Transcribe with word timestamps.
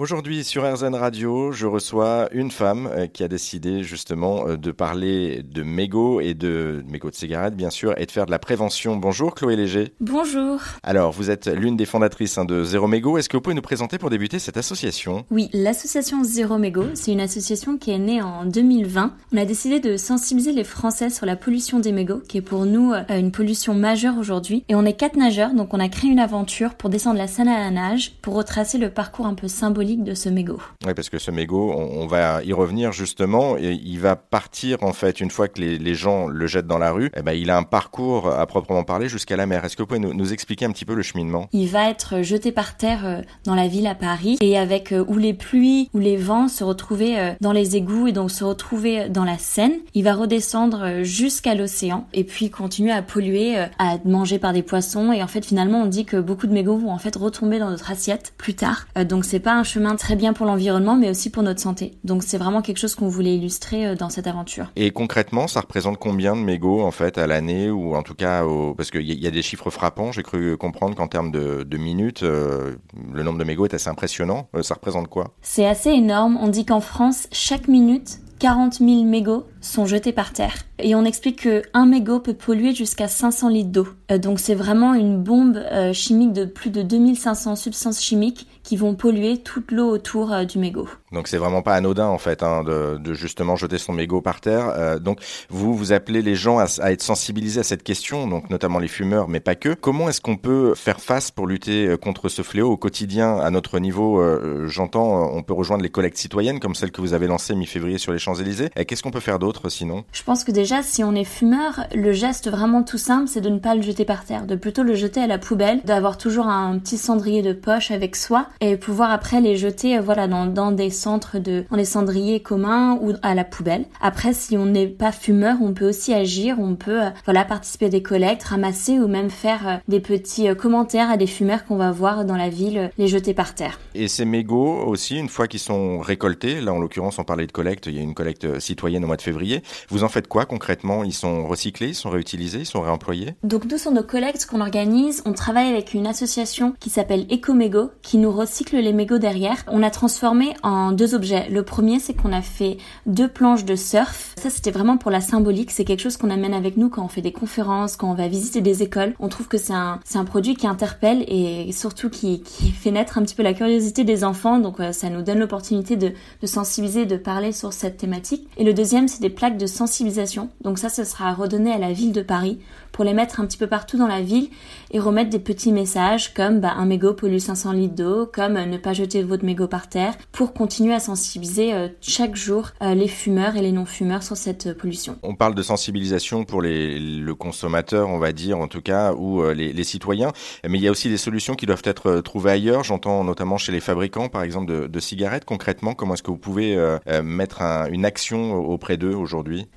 Aujourd'hui 0.00 0.44
sur 0.44 0.64
RZN 0.64 0.94
Radio, 0.94 1.52
je 1.52 1.66
reçois 1.66 2.30
une 2.32 2.50
femme 2.50 2.88
euh, 2.90 3.06
qui 3.06 3.22
a 3.22 3.28
décidé 3.28 3.82
justement 3.82 4.48
euh, 4.48 4.56
de 4.56 4.72
parler 4.72 5.42
de 5.42 5.62
mégots 5.62 6.22
et 6.22 6.32
de 6.32 6.82
mégots 6.88 7.10
de 7.10 7.14
cigarettes 7.14 7.54
bien 7.54 7.68
sûr 7.68 7.92
et 7.98 8.06
de 8.06 8.10
faire 8.10 8.24
de 8.24 8.30
la 8.30 8.38
prévention. 8.38 8.96
Bonjour 8.96 9.34
Chloé 9.34 9.56
Léger. 9.56 9.92
Bonjour. 10.00 10.58
Alors 10.82 11.12
vous 11.12 11.30
êtes 11.30 11.48
l'une 11.48 11.76
des 11.76 11.84
fondatrices 11.84 12.38
hein, 12.38 12.46
de 12.46 12.64
Zéro 12.64 12.86
Mégot. 12.86 13.18
Est-ce 13.18 13.28
que 13.28 13.36
vous 13.36 13.42
pouvez 13.42 13.54
nous 13.54 13.60
présenter 13.60 13.98
pour 13.98 14.08
débuter 14.08 14.38
cette 14.38 14.56
association? 14.56 15.26
Oui, 15.30 15.50
l'association 15.52 16.24
Zéro 16.24 16.56
Mégot, 16.56 16.94
c'est 16.94 17.12
une 17.12 17.20
association 17.20 17.76
qui 17.76 17.90
est 17.90 17.98
née 17.98 18.22
en 18.22 18.46
2020. 18.46 19.12
On 19.34 19.36
a 19.36 19.44
décidé 19.44 19.80
de 19.80 19.98
sensibiliser 19.98 20.52
les 20.52 20.64
Français 20.64 21.10
sur 21.10 21.26
la 21.26 21.36
pollution 21.36 21.78
des 21.78 21.92
mégots, 21.92 22.22
qui 22.26 22.38
est 22.38 22.40
pour 22.40 22.64
nous 22.64 22.94
euh, 22.94 23.02
une 23.10 23.32
pollution 23.32 23.74
majeure 23.74 24.16
aujourd'hui. 24.16 24.64
Et 24.70 24.74
on 24.74 24.86
est 24.86 24.94
quatre 24.94 25.18
nageurs, 25.18 25.52
donc 25.52 25.74
on 25.74 25.78
a 25.78 25.90
créé 25.90 26.10
une 26.10 26.20
aventure 26.20 26.72
pour 26.72 26.88
descendre 26.88 27.18
la 27.18 27.26
Seine 27.26 27.48
à 27.48 27.58
la 27.58 27.70
nage, 27.70 28.14
pour 28.22 28.32
retracer 28.32 28.78
le 28.78 28.88
parcours 28.88 29.26
un 29.26 29.34
peu 29.34 29.46
symbolique 29.46 29.89
de 29.96 30.14
ce 30.14 30.28
mégot. 30.28 30.60
Oui, 30.86 30.94
parce 30.94 31.08
que 31.08 31.18
ce 31.18 31.30
mégot, 31.30 31.72
on, 31.72 32.06
va 32.06 32.42
y 32.42 32.52
revenir 32.52 32.92
justement, 32.92 33.56
et 33.56 33.72
il 33.72 34.00
va 34.00 34.16
partir 34.16 34.82
en 34.82 34.92
fait 34.92 35.20
une 35.20 35.30
fois 35.30 35.48
que 35.48 35.60
les, 35.60 35.94
gens 35.94 36.28
le 36.28 36.46
jettent 36.46 36.66
dans 36.66 36.78
la 36.78 36.92
rue. 36.92 37.10
Eh 37.16 37.22
ben, 37.22 37.32
il 37.32 37.50
a 37.50 37.56
un 37.56 37.62
parcours 37.62 38.28
à 38.28 38.46
proprement 38.46 38.84
parler 38.84 39.08
jusqu'à 39.08 39.36
la 39.36 39.46
mer. 39.46 39.64
Est-ce 39.64 39.76
que 39.76 39.82
vous 39.82 39.86
pouvez 39.86 40.00
nous, 40.00 40.32
expliquer 40.32 40.64
un 40.64 40.70
petit 40.70 40.84
peu 40.84 40.94
le 40.94 41.02
cheminement? 41.02 41.48
Il 41.52 41.68
va 41.68 41.90
être 41.90 42.22
jeté 42.22 42.52
par 42.52 42.76
terre 42.76 43.06
euh, 43.06 43.22
dans 43.44 43.54
la 43.54 43.68
ville 43.68 43.86
à 43.86 43.94
Paris 43.94 44.38
et 44.40 44.58
avec 44.58 44.92
euh, 44.92 45.04
où 45.08 45.16
les 45.16 45.34
pluies 45.34 45.90
ou 45.94 45.98
les 45.98 46.16
vents 46.16 46.48
se 46.48 46.64
retrouver 46.64 47.18
euh, 47.18 47.32
dans 47.40 47.52
les 47.52 47.76
égouts 47.76 48.06
et 48.06 48.12
donc 48.12 48.30
se 48.30 48.44
retrouver 48.44 49.08
dans 49.08 49.24
la 49.24 49.38
Seine. 49.38 49.74
Il 49.94 50.04
va 50.04 50.14
redescendre 50.14 51.02
jusqu'à 51.02 51.54
l'océan 51.54 52.06
et 52.12 52.24
puis 52.24 52.50
continuer 52.50 52.92
à 52.92 53.02
polluer, 53.02 53.56
à 53.78 53.98
manger 54.04 54.38
par 54.38 54.52
des 54.52 54.62
poissons 54.62 55.12
et 55.12 55.22
en 55.22 55.26
fait 55.26 55.44
finalement 55.44 55.82
on 55.82 55.86
dit 55.86 56.04
que 56.04 56.16
beaucoup 56.16 56.46
de 56.46 56.52
mégots 56.52 56.76
vont 56.76 56.92
en 56.92 56.98
fait 56.98 57.16
retomber 57.16 57.58
dans 57.58 57.70
notre 57.70 57.90
assiette 57.90 58.32
plus 58.36 58.54
tard. 58.54 58.86
donc 59.08 59.24
c'est 59.24 59.40
pas 59.40 59.54
un 59.54 59.64
chemin 59.64 59.79
très 59.96 60.16
bien 60.16 60.32
pour 60.32 60.46
l'environnement, 60.46 60.96
mais 60.96 61.10
aussi 61.10 61.30
pour 61.30 61.42
notre 61.42 61.60
santé. 61.60 61.98
Donc 62.04 62.22
c'est 62.22 62.38
vraiment 62.38 62.62
quelque 62.62 62.78
chose 62.78 62.94
qu'on 62.94 63.08
voulait 63.08 63.34
illustrer 63.36 63.86
euh, 63.86 63.94
dans 63.94 64.08
cette 64.10 64.26
aventure. 64.26 64.70
Et 64.76 64.90
concrètement, 64.90 65.48
ça 65.48 65.60
représente 65.60 65.98
combien 65.98 66.36
de 66.36 66.40
mégots 66.40 66.82
en 66.82 66.90
fait 66.90 67.18
à 67.18 67.26
l'année 67.26 67.70
ou 67.70 67.94
en 67.94 68.02
tout 68.02 68.14
cas 68.14 68.44
au... 68.44 68.74
parce 68.74 68.90
qu'il 68.90 69.02
y, 69.02 69.26
a 69.26 69.30
des 69.30 69.42
chiffres 69.42 69.70
frappants. 69.70 70.12
J'ai 70.12 70.22
cru 70.22 70.56
comprendre 70.56 70.94
qu'en 70.94 71.08
termes 71.08 71.30
de, 71.30 71.76
minutes, 71.76 72.22
euh, 72.22 72.76
le 73.12 73.22
nombre 73.22 73.38
de 73.38 73.44
mégots 73.44 73.66
est 73.66 73.74
assez 73.74 73.88
impressionnant. 73.88 74.48
Euh, 74.54 74.62
ça 74.62 74.74
représente 74.74 75.08
quoi? 75.08 75.32
C'est 75.42 75.66
assez 75.66 75.90
énorme. 75.90 76.38
On 76.40 76.48
dit 76.48 76.64
qu'en 76.64 76.80
France, 76.80 77.26
chaque 77.32 77.68
minute 77.68 78.18
40 78.38 78.78
000 78.78 79.04
mégots 79.04 79.44
sont 79.60 79.86
jetés 79.86 80.12
par 80.12 80.32
terre. 80.32 80.54
Et 80.78 80.94
on 80.94 81.04
explique 81.04 81.42
que 81.42 81.62
un 81.74 81.86
mégot 81.86 82.20
peut 82.20 82.34
polluer 82.34 82.74
jusqu'à 82.74 83.08
500 83.08 83.48
litres 83.48 83.70
d'eau. 83.70 83.88
Euh, 84.10 84.18
donc 84.18 84.40
c'est 84.40 84.54
vraiment 84.54 84.94
une 84.94 85.22
bombe 85.22 85.56
euh, 85.56 85.92
chimique 85.92 86.32
de 86.32 86.44
plus 86.44 86.70
de 86.70 86.82
2500 86.82 87.56
substances 87.56 88.02
chimiques 88.02 88.46
qui 88.62 88.76
vont 88.76 88.94
polluer 88.94 89.38
toute 89.38 89.72
l'eau 89.72 89.90
autour 89.90 90.32
euh, 90.32 90.44
du 90.44 90.58
mégot. 90.58 90.88
Donc 91.12 91.28
c'est 91.28 91.36
vraiment 91.36 91.62
pas 91.62 91.74
anodin 91.74 92.06
en 92.06 92.18
fait 92.18 92.42
hein, 92.42 92.62
de, 92.64 93.12
justement 93.12 93.56
jeter 93.56 93.78
son 93.78 93.92
mégot 93.92 94.20
par 94.20 94.40
terre. 94.40 95.00
donc 95.00 95.20
vous 95.48 95.74
vous 95.74 95.92
appelez 95.92 96.22
les 96.22 96.36
gens 96.36 96.58
à, 96.58 96.92
être 96.92 97.02
sensibilisés 97.02 97.60
à 97.60 97.64
cette 97.64 97.82
question, 97.82 98.28
donc 98.28 98.48
notamment 98.48 98.78
les 98.78 98.88
fumeurs, 98.88 99.28
mais 99.28 99.40
pas 99.40 99.56
que. 99.56 99.74
Comment 99.74 100.08
est-ce 100.08 100.20
qu'on 100.20 100.36
peut 100.36 100.74
faire 100.76 101.00
face 101.00 101.32
pour 101.32 101.48
lutter 101.48 101.96
contre 102.00 102.28
ce 102.28 102.42
fléau 102.42 102.70
au 102.70 102.76
quotidien 102.76 103.38
à 103.38 103.50
notre 103.50 103.80
niveau 103.80 104.22
J'entends, 104.68 105.32
on 105.34 105.42
peut 105.42 105.52
rejoindre 105.52 105.82
les 105.82 105.90
collectes 105.90 106.18
citoyennes 106.18 106.60
comme 106.60 106.76
celle 106.76 106.92
que 106.92 107.00
vous 107.00 107.12
avez 107.12 107.26
lancée 107.26 107.56
mi-février 107.56 107.98
sur 107.98 108.12
les 108.12 108.20
Champs-Élysées. 108.20 108.70
Qu'est-ce 108.86 109.02
qu'on 109.02 109.10
peut 109.10 109.18
faire 109.18 109.40
d'autre 109.40 109.49
sinon 109.68 110.04
Je 110.12 110.22
pense 110.22 110.44
que 110.44 110.52
déjà 110.52 110.82
si 110.82 111.04
on 111.04 111.14
est 111.14 111.24
fumeur, 111.24 111.86
le 111.94 112.12
geste 112.12 112.50
vraiment 112.50 112.82
tout 112.82 112.98
simple, 112.98 113.28
c'est 113.28 113.40
de 113.40 113.48
ne 113.48 113.58
pas 113.58 113.74
le 113.74 113.82
jeter 113.82 114.04
par 114.04 114.24
terre, 114.24 114.46
de 114.46 114.54
plutôt 114.54 114.82
le 114.82 114.94
jeter 114.94 115.20
à 115.20 115.26
la 115.26 115.38
poubelle, 115.38 115.80
d'avoir 115.84 116.18
toujours 116.18 116.46
un 116.46 116.78
petit 116.78 116.98
cendrier 116.98 117.42
de 117.42 117.52
poche 117.52 117.90
avec 117.90 118.16
soi 118.16 118.46
et 118.60 118.76
pouvoir 118.76 119.10
après 119.10 119.40
les 119.40 119.56
jeter 119.56 119.98
euh, 119.98 120.00
voilà 120.00 120.28
dans, 120.28 120.46
dans 120.46 120.72
des 120.72 120.90
centres 120.90 121.38
de 121.38 121.64
dans 121.70 121.76
les 121.76 121.84
cendriers 121.84 122.40
communs 122.40 122.98
ou 123.00 123.12
à 123.22 123.34
la 123.34 123.44
poubelle. 123.44 123.86
Après 124.00 124.32
si 124.32 124.56
on 124.56 124.66
n'est 124.66 124.86
pas 124.86 125.12
fumeur, 125.12 125.56
on 125.62 125.72
peut 125.72 125.88
aussi 125.88 126.14
agir, 126.14 126.56
on 126.58 126.74
peut 126.74 127.02
euh, 127.02 127.10
voilà 127.24 127.44
participer 127.44 127.86
à 127.86 127.90
des 127.90 128.02
collectes, 128.02 128.44
ramasser 128.44 128.98
ou 128.98 129.08
même 129.08 129.30
faire 129.30 129.68
euh, 129.68 129.76
des 129.88 130.00
petits 130.00 130.54
commentaires 130.56 131.10
à 131.10 131.16
des 131.16 131.26
fumeurs 131.26 131.64
qu'on 131.64 131.76
va 131.76 131.90
voir 131.90 132.24
dans 132.24 132.36
la 132.36 132.48
ville 132.48 132.90
les 132.98 133.08
jeter 133.08 133.34
par 133.34 133.54
terre. 133.54 133.78
Et 133.94 134.08
ces 134.08 134.24
mégots 134.24 134.84
aussi 134.86 135.16
une 135.16 135.28
fois 135.28 135.48
qu'ils 135.48 135.60
sont 135.60 136.00
récoltés, 136.00 136.60
là 136.60 136.72
en 136.72 136.78
l'occurrence 136.78 137.18
on 137.18 137.24
parlait 137.24 137.46
de 137.46 137.52
collecte, 137.52 137.86
il 137.86 137.96
y 137.96 137.98
a 137.98 138.02
une 138.02 138.14
collecte 138.14 138.58
citoyenne 138.60 139.04
au 139.04 139.06
mois 139.06 139.16
de 139.16 139.22
février. 139.22 139.39
Vous 139.88 140.04
en 140.04 140.08
faites 140.08 140.28
quoi 140.28 140.44
concrètement? 140.44 141.04
Ils 141.04 141.12
sont 141.12 141.46
recyclés, 141.46 141.88
ils 141.88 141.94
sont 141.94 142.10
réutilisés, 142.10 142.60
ils 142.60 142.66
sont 142.66 142.80
réemployés? 142.80 143.34
Donc 143.42 143.64
nous 143.64 143.78
sur 143.78 143.92
nos 143.92 144.02
collectes 144.02 144.46
qu'on 144.46 144.60
organise, 144.60 145.22
on 145.24 145.32
travaille 145.32 145.68
avec 145.68 145.94
une 145.94 146.06
association 146.06 146.74
qui 146.78 146.90
s'appelle 146.90 147.26
Ecomégo 147.32 147.90
qui 148.02 148.18
nous 148.18 148.30
recycle 148.30 148.76
les 148.76 148.92
mégots 148.92 149.18
derrière. 149.18 149.64
On 149.68 149.82
a 149.82 149.90
transformé 149.90 150.54
en 150.62 150.92
deux 150.92 151.14
objets. 151.14 151.48
Le 151.50 151.62
premier 151.62 151.98
c'est 151.98 152.14
qu'on 152.14 152.32
a 152.32 152.42
fait 152.42 152.76
deux 153.06 153.28
planches 153.28 153.64
de 153.64 153.76
surf. 153.76 154.34
Ça 154.36 154.50
c'était 154.50 154.70
vraiment 154.70 154.98
pour 154.98 155.10
la 155.10 155.20
symbolique, 155.20 155.70
c'est 155.70 155.84
quelque 155.84 156.00
chose 156.00 156.16
qu'on 156.16 156.30
amène 156.30 156.54
avec 156.54 156.76
nous 156.76 156.90
quand 156.90 157.04
on 157.04 157.08
fait 157.08 157.22
des 157.22 157.32
conférences, 157.32 157.96
quand 157.96 158.10
on 158.10 158.14
va 158.14 158.28
visiter 158.28 158.60
des 158.60 158.82
écoles. 158.82 159.14
On 159.18 159.28
trouve 159.28 159.48
que 159.48 159.58
c'est 159.58 159.72
un, 159.72 160.00
c'est 160.04 160.18
un 160.18 160.24
produit 160.24 160.54
qui 160.54 160.66
interpelle 160.66 161.24
et 161.28 161.72
surtout 161.72 162.10
qui, 162.10 162.42
qui 162.42 162.70
fait 162.70 162.90
naître 162.90 163.16
un 163.18 163.22
petit 163.22 163.34
peu 163.34 163.42
la 163.42 163.54
curiosité 163.54 164.04
des 164.04 164.24
enfants. 164.24 164.58
Donc 164.58 164.80
euh, 164.80 164.92
ça 164.92 165.08
nous 165.08 165.22
donne 165.22 165.38
l'opportunité 165.38 165.96
de, 165.96 166.12
de 166.40 166.46
sensibiliser, 166.46 167.06
de 167.06 167.16
parler 167.16 167.52
sur 167.52 167.72
cette 167.72 167.96
thématique. 167.96 168.46
Et 168.56 168.64
le 168.64 168.74
deuxième 168.74 169.08
c'est 169.08 169.22
des 169.22 169.29
plaques 169.30 169.56
de 169.56 169.66
sensibilisation. 169.66 170.50
Donc 170.62 170.78
ça, 170.78 170.88
ce 170.88 171.04
sera 171.04 171.32
redonné 171.32 171.72
à 171.72 171.78
la 171.78 171.92
ville 171.92 172.12
de 172.12 172.22
Paris 172.22 172.58
pour 172.92 173.04
les 173.04 173.14
mettre 173.14 173.40
un 173.40 173.46
petit 173.46 173.56
peu 173.56 173.66
partout 173.66 173.96
dans 173.96 174.06
la 174.06 174.20
ville 174.20 174.48
et 174.90 174.98
remettre 174.98 175.30
des 175.30 175.38
petits 175.38 175.72
messages 175.72 176.34
comme 176.34 176.60
bah, 176.60 176.74
un 176.76 176.86
mégot 176.86 177.14
pollue 177.14 177.38
500 177.38 177.72
litres 177.72 177.94
d'eau, 177.94 178.26
comme 178.26 178.56
euh, 178.56 178.66
ne 178.66 178.76
pas 178.76 178.92
jeter 178.92 179.22
votre 179.22 179.44
mégot 179.44 179.68
par 179.68 179.88
terre, 179.88 180.14
pour 180.32 180.52
continuer 180.52 180.94
à 180.94 181.00
sensibiliser 181.00 181.72
euh, 181.72 181.88
chaque 182.00 182.36
jour 182.36 182.70
euh, 182.82 182.94
les 182.94 183.08
fumeurs 183.08 183.56
et 183.56 183.62
les 183.62 183.72
non-fumeurs 183.72 184.22
sur 184.22 184.36
cette 184.36 184.76
pollution. 184.76 185.16
On 185.22 185.34
parle 185.34 185.54
de 185.54 185.62
sensibilisation 185.62 186.44
pour 186.44 186.62
le 186.62 187.32
consommateur, 187.32 188.08
on 188.08 188.18
va 188.18 188.32
dire 188.32 188.58
en 188.58 188.68
tout 188.68 188.82
cas, 188.82 189.12
ou 189.14 189.42
les, 189.50 189.84
citoyens, 189.84 190.32
mais 190.68 190.78
il 190.78 190.84
y 190.84 190.88
a 190.88 190.90
aussi 190.90 191.08
des 191.08 191.16
solutions 191.16 191.54
qui 191.54 191.66
doivent 191.66 191.82
être 191.84 192.20
trouvées 192.20 192.50
ailleurs. 192.50 192.84
J'entends 192.84 193.24
notamment 193.24 193.56
chez 193.56 193.72
les 193.72 193.80
fabricants, 193.80 194.28
par 194.28 194.42
exemple, 194.42 194.88
de, 194.88 195.00
cigarettes. 195.00 195.44
Concrètement, 195.44 195.94
comment 195.94 196.14
est-ce 196.14 196.22
que 196.22 196.30
vous 196.30 196.36
pouvez 196.36 196.76
mettre 197.22 197.62
une 197.90 198.04
action 198.04 198.54
auprès 198.54 198.96
d'eux 198.96 199.14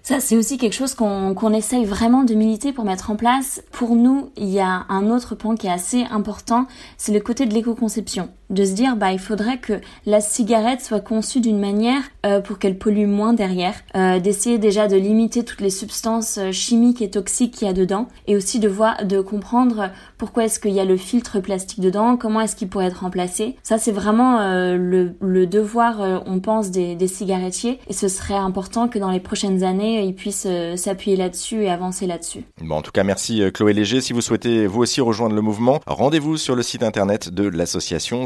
Ça, 0.01 0.19
c'est 0.19 0.37
aussi 0.37 0.57
quelque 0.57 0.73
chose 0.73 0.95
qu'on 0.95 1.53
essaye 1.53 1.85
vraiment 1.85 2.23
de 2.23 2.33
militer 2.33 2.73
pour 2.73 2.85
mettre 2.85 3.11
en 3.11 3.15
place. 3.15 3.63
Pour 3.71 3.95
nous, 3.95 4.31
il 4.35 4.49
y 4.49 4.59
a 4.59 4.85
un 4.89 5.09
autre 5.09 5.35
point 5.35 5.55
qui 5.55 5.67
est 5.67 5.71
assez 5.71 6.03
important, 6.03 6.67
c'est 6.97 7.13
le 7.13 7.19
côté 7.19 7.45
de 7.45 7.53
l'éco-conception. 7.53 8.29
De 8.49 8.65
se 8.65 8.73
dire, 8.73 8.95
bah, 8.95 9.11
il 9.11 9.19
faudrait 9.19 9.57
que 9.57 9.79
la 10.05 10.21
cigarette 10.21 10.81
soit 10.81 10.99
conçue 10.99 11.39
d'une 11.39 11.59
manière 11.59 12.01
euh, 12.25 12.39
pour 12.39 12.59
qu'elle 12.59 12.77
pollue 12.77 13.07
moins 13.07 13.33
derrière, 13.33 13.73
euh, 13.95 14.19
d'essayer 14.19 14.57
déjà 14.57 14.87
de 14.87 14.95
limiter 14.95 15.43
toutes 15.43 15.61
les 15.61 15.69
substances 15.69 16.37
euh, 16.37 16.51
chimiques 16.51 17.01
et 17.01 17.09
toxiques 17.09 17.55
qu'il 17.55 17.67
y 17.67 17.69
a 17.69 17.73
dedans, 17.73 18.07
et 18.27 18.35
aussi 18.35 18.59
de 18.59 18.67
voir, 18.67 19.05
de 19.05 19.21
comprendre 19.21 19.89
pourquoi 20.17 20.45
est-ce 20.45 20.59
qu'il 20.59 20.71
y 20.71 20.79
a 20.79 20.85
le 20.85 20.97
filtre 20.97 21.39
plastique 21.39 21.79
dedans, 21.79 22.17
comment 22.17 22.41
est-ce 22.41 22.55
qu'il 22.55 22.69
pourrait 22.69 22.85
être 22.85 23.01
remplacé. 23.01 23.55
Ça, 23.63 23.77
c'est 23.77 23.91
vraiment 23.91 24.39
le, 24.75 25.13
le, 25.19 25.47
devoir, 25.47 26.21
on 26.25 26.39
pense, 26.39 26.71
des, 26.71 26.95
des 26.95 27.07
cigarettiers, 27.07 27.79
et 27.87 27.93
ce 27.93 28.07
serait 28.07 28.33
important 28.33 28.87
que 28.87 28.99
dans 28.99 29.11
les 29.11 29.19
prochaines 29.19 29.63
années, 29.63 30.03
ils 30.03 30.15
puissent 30.15 30.47
s'appuyer 30.75 31.17
là-dessus 31.17 31.63
et 31.63 31.69
avancer 31.69 32.07
là-dessus. 32.07 32.45
Bon, 32.61 32.75
en 32.75 32.81
tout 32.81 32.91
cas, 32.91 33.03
merci 33.03 33.41
Chloé 33.53 33.73
Léger. 33.73 34.01
Si 34.01 34.13
vous 34.13 34.21
souhaitez 34.21 34.67
vous 34.67 34.81
aussi 34.81 35.01
rejoindre 35.01 35.35
le 35.35 35.41
mouvement, 35.41 35.79
rendez-vous 35.87 36.37
sur 36.37 36.55
le 36.55 36.63
site 36.63 36.83
internet 36.83 37.29
de 37.29 37.47
l'association 37.47 38.25